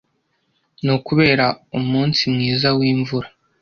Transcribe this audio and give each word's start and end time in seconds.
ni 0.83 0.91
ukubera 0.97 1.45
umunsi 1.77 2.21
mwiza 2.33 2.67
wimvura 2.77 3.27